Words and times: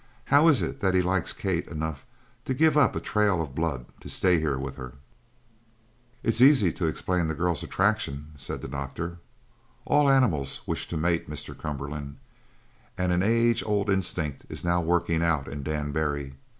How 0.33 0.47
is 0.47 0.63
it 0.63 0.79
that 0.79 0.95
he 0.95 1.03
likes 1.03 1.31
Kate, 1.31 1.67
enough 1.67 2.07
to 2.45 2.55
give 2.55 2.75
up 2.75 2.95
a 2.95 2.99
trail 2.99 3.39
of 3.39 3.53
blood 3.53 3.85
to 3.99 4.09
stay 4.09 4.39
here 4.39 4.57
with 4.57 4.75
her?" 4.77 4.93
"It 6.23 6.31
is 6.33 6.41
easy 6.41 6.73
to 6.73 6.87
explain 6.87 7.27
the 7.27 7.35
girl's 7.35 7.61
attraction," 7.61 8.31
said 8.35 8.63
the 8.63 8.67
doctor. 8.67 9.19
"All 9.85 10.09
animals 10.09 10.61
wish 10.65 10.87
to 10.87 10.97
mate, 10.97 11.29
Mr. 11.29 11.55
Cumberland, 11.55 12.17
and 12.97 13.11
an 13.11 13.21
age 13.21 13.61
old 13.63 13.91
instinct 13.91 14.43
is 14.49 14.65
now 14.65 14.81
working 14.81 15.21
out 15.21 15.47
in 15.47 15.61
Dan 15.61 15.91
Barry. 15.91 16.33